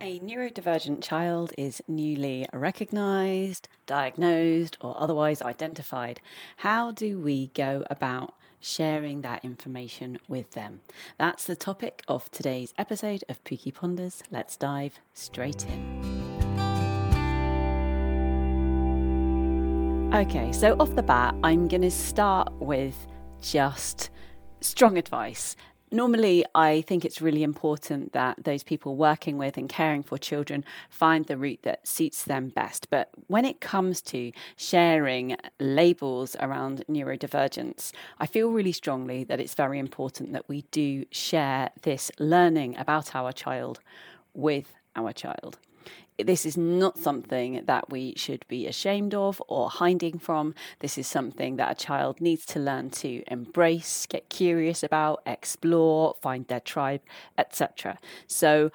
[0.00, 6.20] a neurodivergent child is newly recognized, diagnosed, or otherwise identified,
[6.58, 10.80] how do we go about sharing that information with them?
[11.18, 14.22] That's the topic of today's episode of Pooky Ponders.
[14.30, 15.96] Let's dive straight in.
[20.14, 23.06] Okay, so off the bat, I'm going to start with
[23.40, 24.10] just
[24.60, 25.56] strong advice
[25.90, 30.64] normally I think it's really important that those people working with and caring for children
[30.90, 32.88] find the route that suits them best.
[32.90, 39.54] But when it comes to sharing labels around neurodivergence, I feel really strongly that it's
[39.54, 43.80] very important that we do share this learning about our child
[44.34, 45.58] with our child
[46.18, 50.54] this is not something that we should be ashamed of or hiding from.
[50.80, 56.14] This is something that a child needs to learn to embrace, get curious about, explore,
[56.22, 57.02] find their tribe,
[57.36, 57.98] etc.
[58.26, 58.70] So,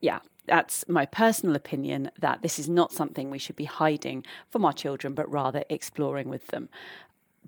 [0.00, 4.64] yeah, that's my personal opinion that this is not something we should be hiding from
[4.64, 6.68] our children, but rather exploring with them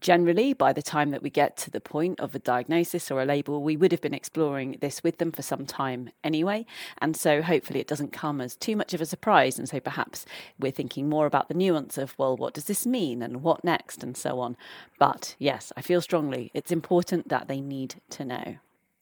[0.01, 3.25] generally, by the time that we get to the point of a diagnosis or a
[3.25, 6.67] label, we would have been exploring this with them for some time anyway.
[6.99, 9.59] And so hopefully it doesn't come as too much of a surprise.
[9.59, 10.27] And so perhaps
[10.59, 14.03] we're thinking more about the nuance of, well, what does this mean and what next
[14.03, 14.57] and so on.
[14.99, 18.57] But yes, I feel strongly it's important that they need to know.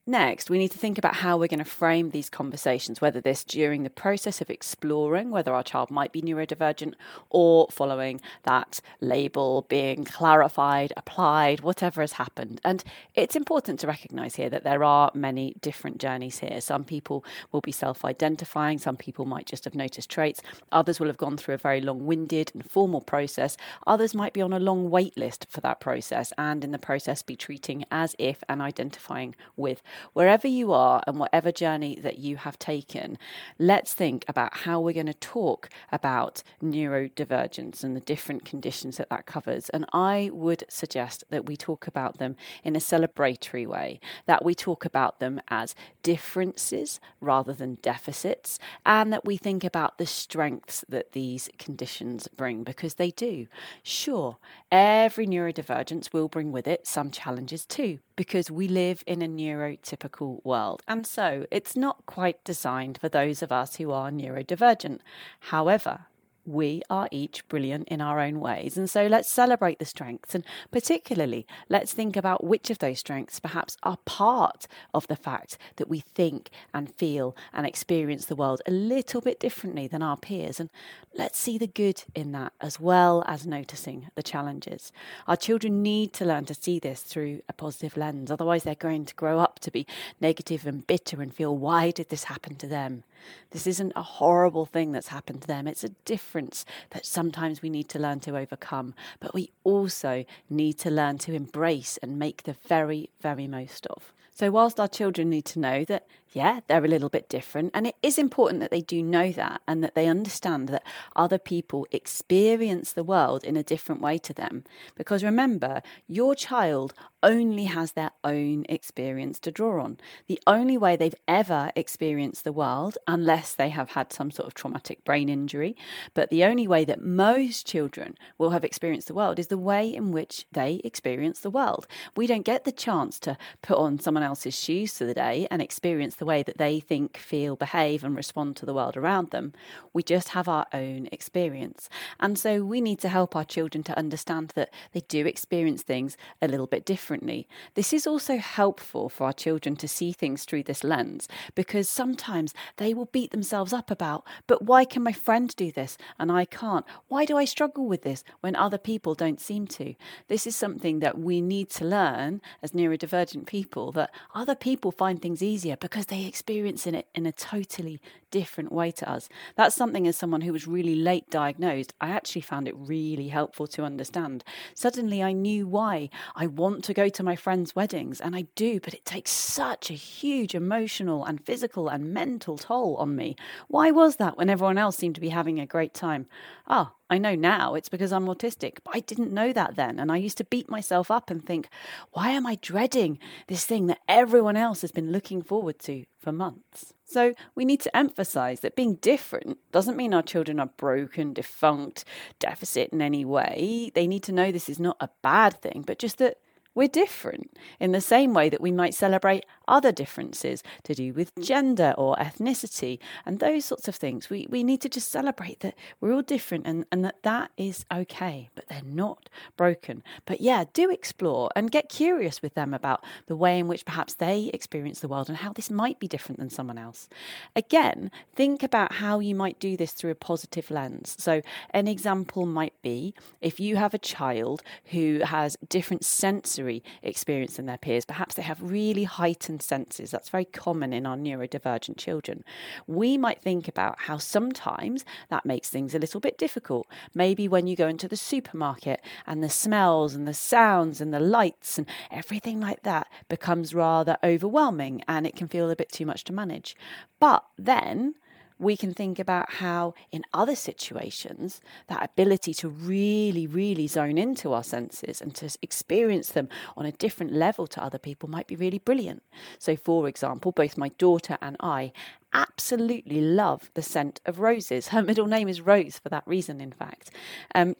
[0.08, 3.42] Next, we need to think about how we're going to frame these conversations, whether this
[3.42, 6.94] during the process of exploring whether our child might be neurodivergent
[7.28, 12.60] or following that label being clarified, applied, whatever has happened.
[12.62, 12.84] And
[13.16, 16.60] it's important to recognize here that there are many different journeys here.
[16.60, 20.40] Some people will be self identifying, some people might just have noticed traits,
[20.70, 23.56] others will have gone through a very long winded and formal process,
[23.88, 27.22] others might be on a long wait list for that process and in the process
[27.22, 32.36] be treating as if and identifying with wherever you are and whatever journey that you
[32.36, 33.18] have taken,
[33.58, 39.10] let's think about how we're going to talk about neurodivergence and the different conditions that
[39.10, 39.68] that covers.
[39.70, 44.54] And I would suggest that we talk about them in a celebratory way, that we
[44.54, 50.84] talk about them as differences rather than deficits, and that we think about the strengths
[50.88, 53.46] that these conditions bring because they do.
[53.82, 54.36] Sure,
[54.70, 60.44] every neurodivergence will bring with it some challenges too, because we live in a neurotypical
[60.44, 60.82] world.
[60.88, 65.00] And so it's not quite designed for those of us who are neurodivergent.
[65.40, 66.06] However,
[66.46, 68.76] we are each brilliant in our own ways.
[68.76, 70.34] And so let's celebrate the strengths.
[70.34, 75.58] And particularly, let's think about which of those strengths perhaps are part of the fact
[75.76, 80.16] that we think and feel and experience the world a little bit differently than our
[80.16, 80.60] peers.
[80.60, 80.70] And
[81.14, 84.92] let's see the good in that as well as noticing the challenges.
[85.26, 88.30] Our children need to learn to see this through a positive lens.
[88.30, 89.86] Otherwise, they're going to grow up to be
[90.20, 93.04] negative and bitter and feel, why did this happen to them?
[93.50, 95.66] This isn't a horrible thing that's happened to them.
[95.66, 95.88] It's a
[96.36, 101.16] difference that sometimes we need to learn to overcome, but we also need to learn
[101.16, 104.12] to embrace and make the very, very most of.
[104.34, 107.70] So, whilst our children need to know that yeah, they're a little bit different.
[107.74, 110.82] And it is important that they do know that and that they understand that
[111.14, 114.64] other people experience the world in a different way to them.
[114.96, 116.92] Because remember, your child
[117.22, 119.98] only has their own experience to draw on.
[120.26, 124.54] The only way they've ever experienced the world, unless they have had some sort of
[124.54, 125.76] traumatic brain injury,
[126.14, 129.88] but the only way that most children will have experienced the world is the way
[129.92, 131.86] in which they experience the world.
[132.16, 135.62] We don't get the chance to put on someone else's shoes for the day and
[135.62, 139.52] experience the way that they think, feel, behave, and respond to the world around them.
[139.92, 141.88] We just have our own experience.
[142.20, 146.16] And so we need to help our children to understand that they do experience things
[146.40, 147.48] a little bit differently.
[147.74, 152.54] This is also helpful for our children to see things through this lens because sometimes
[152.76, 156.44] they will beat themselves up about, but why can my friend do this and I
[156.44, 156.84] can't?
[157.08, 159.94] Why do I struggle with this when other people don't seem to?
[160.28, 165.20] This is something that we need to learn as neurodivergent people that other people find
[165.20, 168.00] things easier because they experiencing it in a totally
[168.36, 169.30] different way to us.
[169.54, 173.66] That's something as someone who was really late diagnosed, I actually found it really helpful
[173.68, 174.44] to understand.
[174.74, 178.78] Suddenly I knew why I want to go to my friends' weddings, and I do,
[178.78, 183.36] but it takes such a huge emotional and physical and mental toll on me.
[183.68, 186.26] Why was that when everyone else seemed to be having a great time?
[186.68, 189.98] Ah, I know now it's because I'm autistic, but I didn't know that then.
[189.98, 191.70] And I used to beat myself up and think,
[192.12, 196.32] why am I dreading this thing that everyone else has been looking forward to for
[196.32, 196.92] months?
[197.06, 202.04] So we need to emphasize that being different doesn't mean our children are broken, defunct,
[202.40, 203.92] deficit in any way.
[203.94, 206.38] They need to know this is not a bad thing, but just that
[206.76, 211.32] we're different in the same way that we might celebrate other differences to do with
[211.40, 214.30] gender or ethnicity and those sorts of things.
[214.30, 217.86] We, we need to just celebrate that we're all different and, and that that is
[217.92, 220.04] okay, but they're not broken.
[220.26, 224.12] But yeah, do explore and get curious with them about the way in which perhaps
[224.12, 227.08] they experience the world and how this might be different than someone else.
[227.56, 231.16] Again, think about how you might do this through a positive lens.
[231.18, 231.40] So,
[231.70, 236.65] an example might be if you have a child who has different sensory
[237.02, 240.10] experience than their peers, perhaps they have really heightened senses.
[240.10, 242.44] That's very common in our neurodivergent children.
[242.86, 246.86] We might think about how sometimes that makes things a little bit difficult.
[247.14, 251.20] Maybe when you go into the supermarket and the smells and the sounds and the
[251.20, 256.06] lights and everything like that becomes rather overwhelming and it can feel a bit too
[256.06, 256.76] much to manage.
[257.20, 258.14] But then
[258.58, 264.52] we can think about how, in other situations, that ability to really, really zone into
[264.52, 268.56] our senses and to experience them on a different level to other people might be
[268.56, 269.22] really brilliant.
[269.58, 271.92] So, for example, both my daughter and I
[272.32, 274.88] absolutely love the scent of roses.
[274.88, 277.10] Her middle name is Rose for that reason, in fact.
[277.54, 277.76] Um,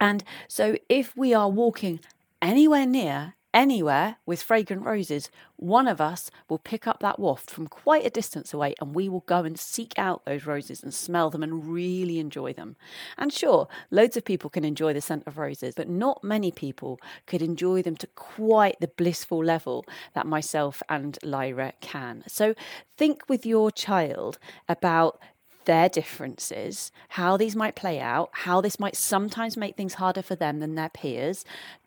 [0.00, 2.00] and so, if we are walking
[2.42, 7.66] anywhere near anywhere with fragrant roses, one of us will pick up that waft from
[7.66, 11.30] quite a distance away and we will go and seek out those roses and smell
[11.30, 12.76] them and really enjoy them.
[13.18, 16.98] And sure, loads of people can enjoy the scent of roses, but not many people
[17.26, 22.24] could enjoy them to quite the blissful level that myself and Lyra can.
[22.26, 22.54] So
[22.96, 24.38] think with your child
[24.68, 25.20] about
[25.64, 30.34] their differences, how these might play out, how this might sometimes make things harder for
[30.34, 31.44] them than their peers,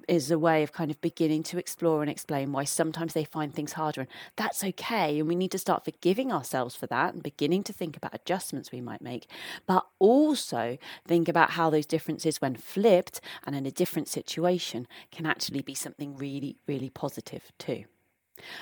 [0.08, 3.54] is a way of kind of beginning to explore and explain why sometimes they find
[3.54, 4.02] things harder.
[4.02, 5.20] And that's okay.
[5.20, 8.72] And we need to start forgiving ourselves for that and beginning to think about adjustments
[8.72, 9.28] we might make,
[9.66, 10.78] but also
[11.08, 15.76] think about how those differences, when flipped and in a different situation, can actually be
[15.76, 17.86] something really, really positive too.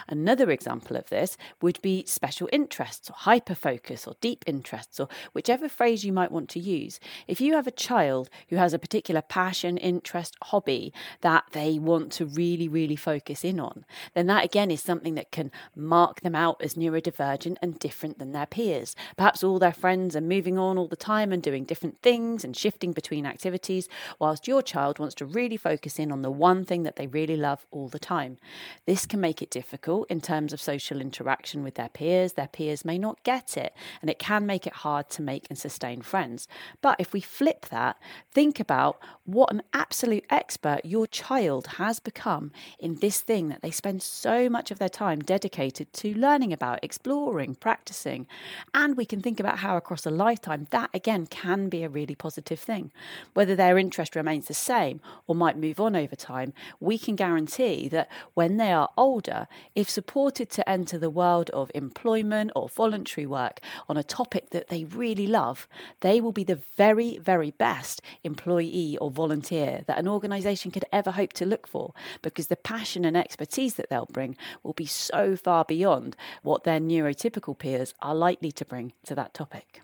[0.08, 5.70] Another example of this would be special interests or hyperfocus or deep interests or whichever
[5.70, 7.00] phrase you might want to use.
[7.28, 12.12] If you have a child who has a particular passion, interest, hobby that they want
[12.14, 16.36] to really, really focus in on, then that again is something that can mark them
[16.36, 18.96] out as neurodivergent and different than their peers.
[19.16, 22.58] Perhaps all their friends are moving on all the time and doing different things and
[22.58, 23.88] shifting between activities,
[24.20, 27.38] whilst your child wants to really focus in on the one thing that they really
[27.38, 28.38] love all the time.
[28.86, 32.34] This can make it difficult difficult in terms of social interaction with their peers.
[32.34, 35.58] Their peers may not get it, and it can make it hard to make and
[35.58, 36.48] sustain friends.
[36.82, 37.96] But if we flip that,
[38.32, 43.70] think about what an absolute expert your child has become in this thing that they
[43.70, 48.26] spend so much of their time dedicated to learning about, exploring, practicing.
[48.74, 52.16] And we can think about how across a lifetime that again can be a really
[52.16, 52.92] positive thing.
[53.36, 57.88] Whether their interest remains the same or might move on over time, we can guarantee
[57.90, 63.26] that when they are older, if supported to enter the world of employment or voluntary
[63.26, 65.68] work on a topic that they really love,
[66.02, 71.12] they will be the very, very best employee or volunteer that an organisation could ever
[71.12, 75.36] hope to look for because the passion and expertise that they'll bring will be so
[75.36, 79.82] far beyond what their neurotypical peers are likely to bring to that topic.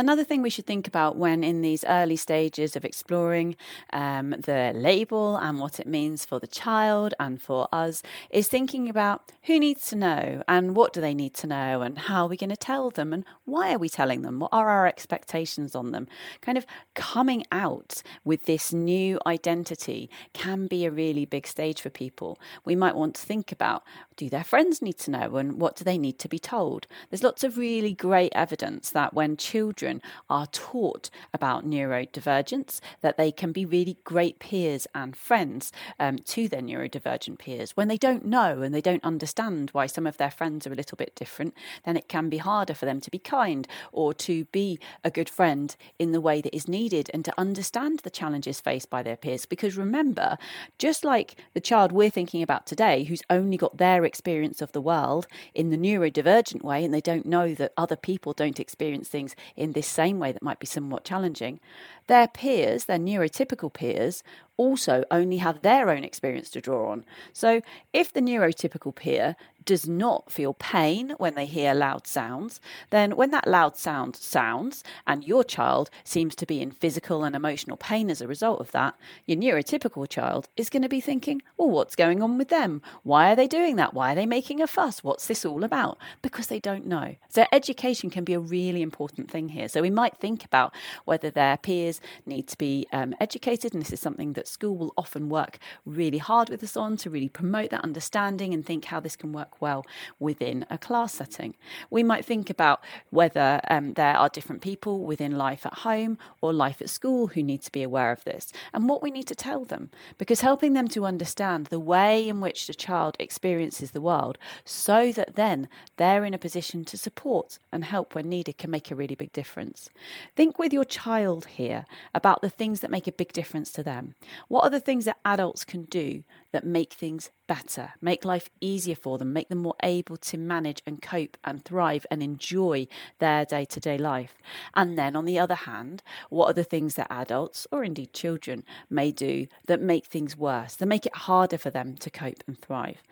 [0.00, 3.54] Another thing we should think about when in these early stages of exploring
[3.92, 8.88] um, the label and what it means for the child and for us is thinking
[8.88, 12.28] about who needs to know and what do they need to know and how are
[12.28, 14.38] we going to tell them and why are we telling them?
[14.38, 16.08] What are our expectations on them?
[16.40, 16.64] Kind of
[16.94, 22.38] coming out with this new identity can be a really big stage for people.
[22.64, 23.82] We might want to think about
[24.16, 26.86] do their friends need to know and what do they need to be told?
[27.10, 33.16] There's lots of really great evidence that when children children are taught about neurodivergence, that
[33.16, 37.76] they can be really great peers and friends um, to their neurodivergent peers.
[37.76, 40.76] When they don't know and they don't understand why some of their friends are a
[40.76, 41.54] little bit different,
[41.84, 45.28] then it can be harder for them to be kind or to be a good
[45.28, 49.16] friend in the way that is needed and to understand the challenges faced by their
[49.16, 49.46] peers.
[49.46, 50.38] Because remember,
[50.78, 54.80] just like the child we're thinking about today, who's only got their experience of the
[54.80, 59.34] world in the neurodivergent way, and they don't know that other people don't experience things
[59.56, 61.58] in this this same way that might be somewhat challenging,
[62.06, 64.22] their peers, their neurotypical peers,
[64.60, 67.02] also only have their own experience to draw on.
[67.32, 67.62] So
[67.94, 73.30] if the neurotypical peer does not feel pain when they hear loud sounds, then when
[73.30, 78.10] that loud sound sounds and your child seems to be in physical and emotional pain
[78.10, 78.94] as a result of that,
[79.26, 82.82] your neurotypical child is going to be thinking, well, what's going on with them?
[83.02, 83.94] Why are they doing that?
[83.94, 85.04] Why are they making a fuss?
[85.04, 85.98] What's this all about?
[86.22, 87.16] Because they don't know.
[87.28, 89.68] So education can be a really important thing here.
[89.68, 90.74] So we might think about
[91.04, 94.92] whether their peers need to be um, educated, and this is something that school will
[94.96, 99.00] often work really hard with us on to really promote that understanding and think how
[99.00, 99.84] this can work well
[100.18, 101.54] within a class setting.
[101.90, 106.52] We might think about whether um, there are different people within life at home or
[106.52, 109.34] life at school who need to be aware of this and what we need to
[109.34, 114.00] tell them because helping them to understand the way in which the child experiences the
[114.00, 118.70] world so that then they're in a position to support and help when needed can
[118.70, 119.90] make a really big difference.
[120.36, 124.14] Think with your child here about the things that make a big difference to them.
[124.48, 128.94] What are the things that adults can do that make things better, make life easier
[128.94, 132.86] for them, make them more able to manage and cope and thrive and enjoy
[133.18, 134.34] their day to day life.
[134.74, 138.64] And then, on the other hand, what are the things that adults or indeed children
[138.88, 142.56] may do that make things worse, that make it harder for them to cope and
[142.56, 143.02] thrive?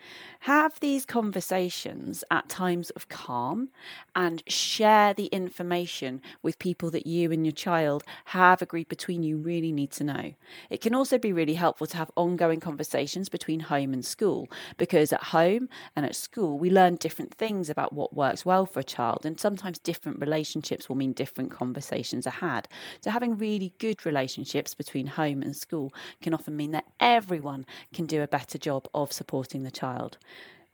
[0.40, 3.70] Have these conversations at times of calm
[4.14, 9.36] and share the information with people that you and your child have agreed between you
[9.36, 10.32] really need to know.
[10.70, 14.48] It can also be really helpful to have ongoing conversations between home and school school
[14.76, 18.80] because at home and at school we learn different things about what works well for
[18.80, 22.68] a child and sometimes different relationships will mean different conversations are had.
[23.00, 28.06] So having really good relationships between home and school can often mean that everyone can
[28.06, 30.18] do a better job of supporting the child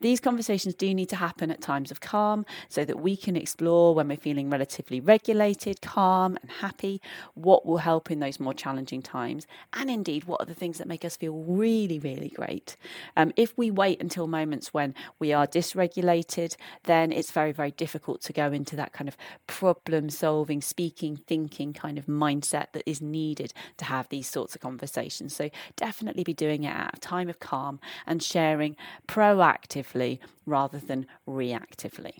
[0.05, 3.95] these conversations do need to happen at times of calm so that we can explore
[3.95, 7.01] when we're feeling relatively regulated, calm, and happy
[7.33, 9.47] what will help in those more challenging times.
[9.73, 12.77] And indeed, what are the things that make us feel really, really great.
[13.17, 18.21] Um, if we wait until moments when we are dysregulated, then it's very, very difficult
[18.25, 23.01] to go into that kind of problem solving, speaking, thinking kind of mindset that is
[23.01, 25.35] needed to have these sorts of conversations.
[25.35, 28.77] So definitely be doing it at a time of calm and sharing
[29.09, 29.94] proactively
[30.47, 32.19] rather than reactively.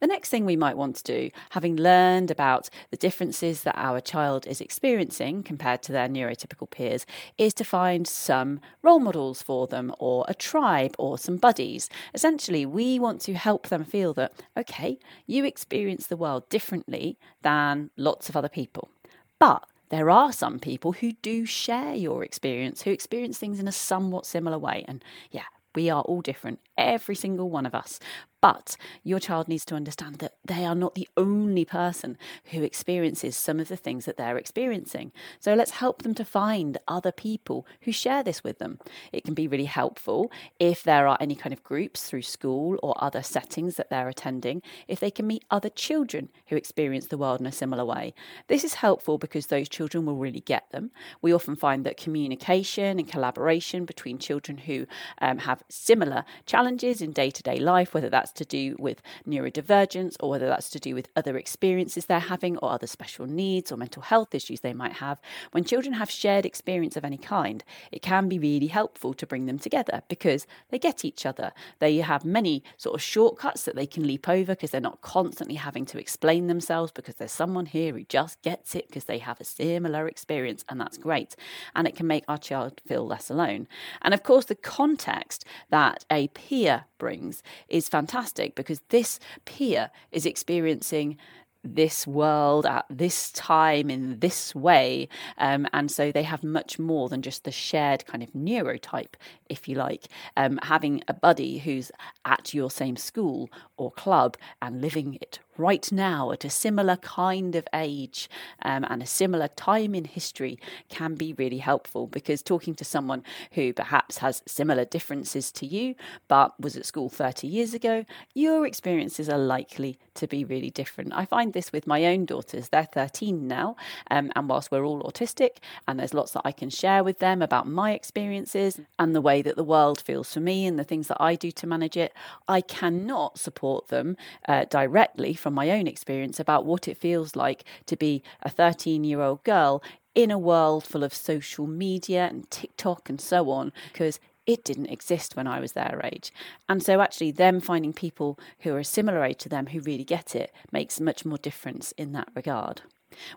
[0.00, 4.00] The next thing we might want to do, having learned about the differences that our
[4.00, 7.06] child is experiencing compared to their neurotypical peers,
[7.38, 11.88] is to find some role models for them or a tribe or some buddies.
[12.14, 17.90] Essentially, we want to help them feel that, okay, you experience the world differently than
[17.96, 18.90] lots of other people.
[19.38, 23.72] But there are some people who do share your experience, who experience things in a
[23.72, 24.84] somewhat similar way.
[24.86, 25.44] And yeah,
[25.74, 28.00] we are all different, every single one of us.
[28.40, 33.36] But your child needs to understand that they are not the only person who experiences
[33.36, 35.12] some of the things that they're experiencing.
[35.40, 38.78] So let's help them to find other people who share this with them.
[39.12, 42.94] It can be really helpful if there are any kind of groups through school or
[42.96, 47.40] other settings that they're attending, if they can meet other children who experience the world
[47.40, 48.14] in a similar way.
[48.48, 50.92] This is helpful because those children will really get them.
[51.20, 54.86] We often find that communication and collaboration between children who
[55.20, 59.02] um, have similar challenges in day to day life, whether that's that's to do with
[59.26, 63.72] neurodivergence or whether that's to do with other experiences they're having or other special needs
[63.72, 65.20] or mental health issues they might have,
[65.52, 69.46] when children have shared experience of any kind, it can be really helpful to bring
[69.46, 71.52] them together because they get each other.
[71.78, 75.56] They have many sort of shortcuts that they can leap over because they're not constantly
[75.56, 79.40] having to explain themselves because there's someone here who just gets it because they have
[79.40, 81.36] a similar experience, and that's great.
[81.74, 83.66] And it can make our child feel less alone.
[84.02, 86.59] And of course, the context that a peer
[86.98, 91.16] brings is fantastic because this peer is experiencing
[91.62, 95.08] this world at this time in this way.
[95.38, 99.14] Um, and so they have much more than just the shared kind of neurotype,
[99.48, 100.06] if you like.
[100.36, 101.92] Um, having a buddy who's
[102.24, 107.54] at your same school or club and living it right now at a similar kind
[107.54, 108.28] of age
[108.62, 113.22] um, and a similar time in history can be really helpful because talking to someone
[113.52, 115.94] who perhaps has similar differences to you
[116.28, 121.12] but was at school 30 years ago, your experiences are likely to be really different.
[121.14, 122.68] I find this with my own daughters.
[122.68, 123.76] They're 13 now,
[124.10, 127.42] um, and whilst we're all autistic, and there's lots that I can share with them
[127.42, 131.08] about my experiences and the way that the world feels for me and the things
[131.08, 132.12] that I do to manage it,
[132.48, 134.16] I cannot support them
[134.48, 139.04] uh, directly from my own experience about what it feels like to be a 13
[139.04, 139.82] year old girl
[140.14, 144.86] in a world full of social media and TikTok and so on, because it didn't
[144.86, 146.32] exist when I was their age.
[146.68, 150.04] And so, actually, them finding people who are a similar age to them who really
[150.04, 152.82] get it makes much more difference in that regard.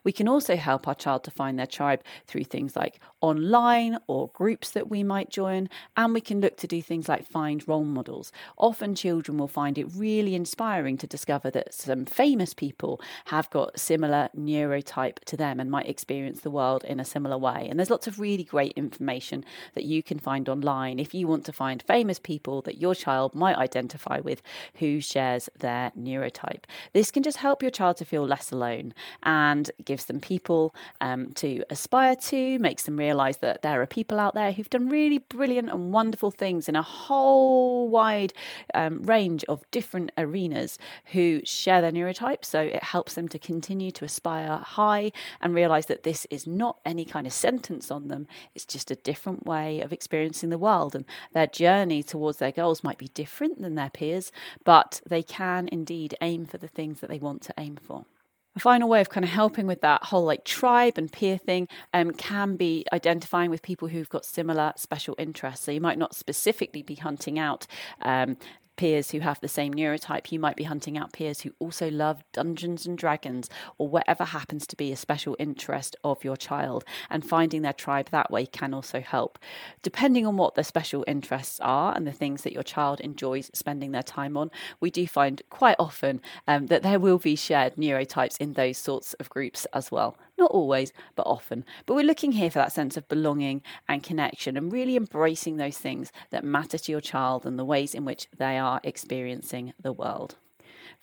[0.03, 4.30] We can also help our child to find their tribe through things like online or
[4.34, 7.84] groups that we might join, and we can look to do things like find role
[7.84, 8.32] models.
[8.58, 13.80] Often children will find it really inspiring to discover that some famous people have got
[13.80, 17.68] similar neurotype to them and might experience the world in a similar way.
[17.70, 21.46] And there's lots of really great information that you can find online if you want
[21.46, 24.42] to find famous people that your child might identify with
[24.75, 26.65] who shares their neurotype.
[26.94, 30.74] This can just help your child to feel less alone and and gives them people
[31.01, 34.89] um, to aspire to, makes them realize that there are people out there who've done
[34.89, 38.34] really brilliant and wonderful things in a whole wide
[38.74, 42.43] um, range of different arenas who share their neurotype.
[42.43, 46.79] So it helps them to continue to aspire high and realize that this is not
[46.86, 50.96] any kind of sentence on them, it's just a different way of experiencing the world.
[50.96, 54.32] And their journey towards their goals might be different than their peers,
[54.63, 58.05] but they can indeed aim for the things that they want to aim for.
[58.56, 61.68] A final way of kind of helping with that whole like tribe and peer thing
[61.94, 65.66] um, can be identifying with people who've got similar special interests.
[65.66, 67.66] So you might not specifically be hunting out
[68.02, 68.38] um,
[68.75, 70.32] peers who have the same neurotype.
[70.32, 74.65] You might be hunting out peers who also love Dungeons and Dragons or whatever happens
[74.68, 76.84] to be a special interest of your child.
[77.10, 79.39] And finding their tribe that way can also help.
[79.82, 83.92] Depending on what their special interests are and the things that your child enjoys spending
[83.92, 88.38] their time on, we do find quite often um, that there will be shared neurotypes
[88.39, 90.18] in those sorts of groups as well.
[90.38, 91.63] Not always, but often.
[91.86, 95.78] But we're looking here for that sense of belonging and connection and really embracing those
[95.78, 99.94] things that matter to your child and the ways in which they are experiencing the
[99.94, 100.38] world.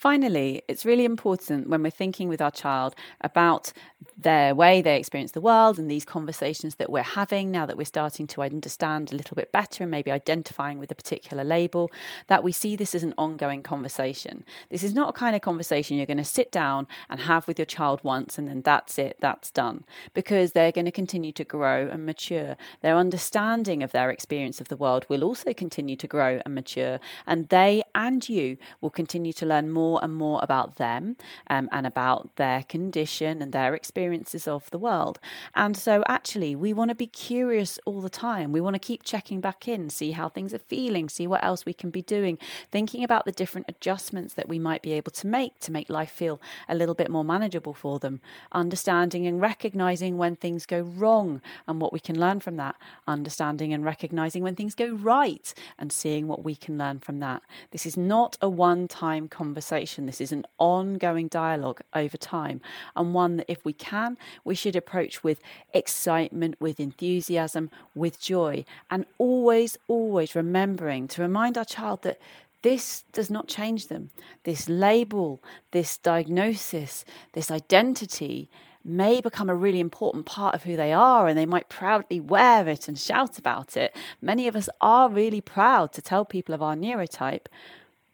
[0.01, 3.71] Finally, it's really important when we're thinking with our child about
[4.17, 7.85] their way they experience the world and these conversations that we're having now that we're
[7.85, 11.91] starting to understand a little bit better and maybe identifying with a particular label,
[12.29, 14.43] that we see this as an ongoing conversation.
[14.71, 17.59] This is not a kind of conversation you're going to sit down and have with
[17.59, 21.45] your child once and then that's it, that's done, because they're going to continue to
[21.45, 22.57] grow and mature.
[22.81, 27.01] Their understanding of their experience of the world will also continue to grow and mature,
[27.27, 31.17] and they and you will continue to learn more more and more about them
[31.49, 35.19] um, and about their condition and their experiences of the world.
[35.55, 38.53] And so, actually, we want to be curious all the time.
[38.53, 41.67] We want to keep checking back in, see how things are feeling, see what else
[41.67, 42.39] we can be doing,
[42.71, 46.13] thinking about the different adjustments that we might be able to make to make life
[46.13, 48.21] feel a little bit more manageable for them,
[48.53, 52.77] understanding and recognizing when things go wrong and what we can learn from that,
[53.09, 57.43] understanding and recognizing when things go right and seeing what we can learn from that.
[57.73, 60.07] This is not a one time conversation conversation.
[60.07, 62.61] This is an ongoing dialogue over time,
[62.95, 65.41] and one that, if we can, we should approach with
[65.73, 72.19] excitement, with enthusiasm, with joy, and always, always remembering to remind our child that
[72.63, 74.11] this does not change them.
[74.45, 75.41] This label,
[75.71, 78.49] this diagnosis, this identity
[78.85, 82.69] may become a really important part of who they are and they might proudly wear
[82.69, 83.95] it and shout about it.
[84.21, 87.47] Many of us are really proud to tell people of our neurotype,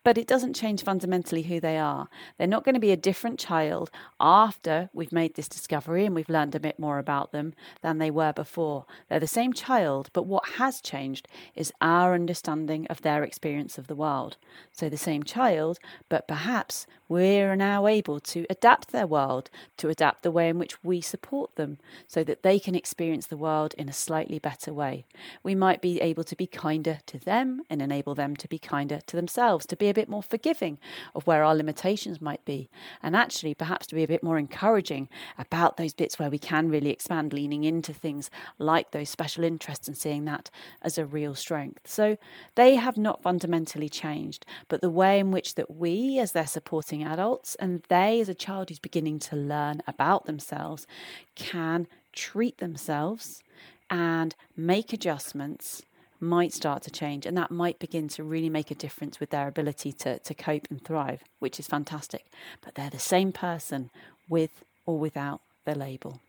[0.07, 2.09] but it doesn't change fundamentally who they are.
[2.39, 3.91] They're not going to be a different child
[4.21, 8.13] after we've made this discovery and we've learned a bit more about them than they
[8.13, 8.87] were before.
[9.09, 13.89] They're the same child, but what has changed is our understanding of their experience of
[13.89, 14.37] the world.
[14.71, 20.23] So the same child, but perhaps we're now able to adapt their world, to adapt
[20.23, 23.89] the way in which we support them so that they can experience the world in
[23.89, 25.07] a slightly better way.
[25.43, 29.01] We might be able to be kinder to them and enable them to be kinder
[29.07, 30.79] to themselves, to be a bit more forgiving
[31.15, 32.69] of where our limitations might be,
[33.03, 36.69] and actually perhaps to be a bit more encouraging about those bits where we can
[36.69, 40.51] really expand, leaning into things like those special interests and seeing that
[40.83, 41.81] as a real strength.
[41.85, 42.17] So
[42.55, 46.96] they have not fundamentally changed, but the way in which that we, as their supporting
[47.03, 50.87] adults, and they, as a child who's beginning to learn about themselves,
[51.35, 53.43] can treat themselves
[53.91, 55.83] and make adjustments
[56.19, 59.49] might start to change and that might begin to really make a difference with their
[59.49, 62.25] ability to, to cope and thrive, which is fantastic.
[62.65, 63.91] But they're the same person
[64.29, 66.21] with or without the label.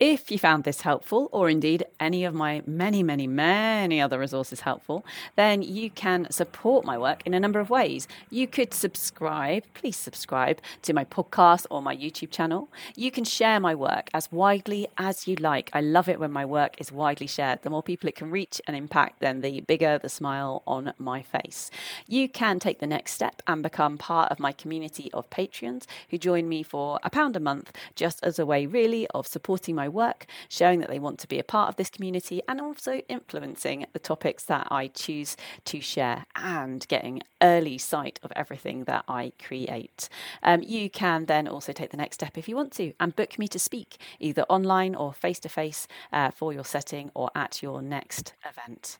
[0.00, 4.60] If you found this helpful, or indeed any of my many, many, many other resources
[4.60, 5.04] helpful,
[5.36, 8.08] then you can support my work in a number of ways.
[8.30, 12.70] You could subscribe, please subscribe to my podcast or my YouTube channel.
[12.96, 15.68] You can share my work as widely as you like.
[15.74, 17.60] I love it when my work is widely shared.
[17.60, 21.20] The more people it can reach and impact, then the bigger the smile on my
[21.20, 21.70] face.
[22.06, 26.16] You can take the next step and become part of my community of Patreons who
[26.16, 29.89] join me for a pound a month, just as a way, really, of supporting my
[29.90, 33.86] work, showing that they want to be a part of this community, and also influencing
[33.92, 39.32] the topics that I choose to share and getting early sight of everything that I
[39.42, 40.08] create.
[40.42, 43.38] Um, you can then also take the next step if you want to and book
[43.38, 45.86] me to speak either online or face to face
[46.34, 48.98] for your setting or at your next event.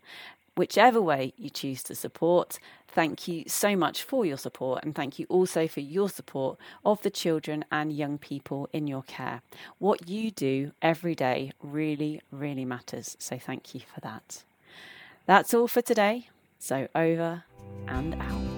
[0.60, 5.18] Whichever way you choose to support, thank you so much for your support and thank
[5.18, 9.40] you also for your support of the children and young people in your care.
[9.78, 13.16] What you do every day really, really matters.
[13.18, 14.44] So thank you for that.
[15.24, 16.28] That's all for today.
[16.58, 17.44] So over
[17.88, 18.49] and out.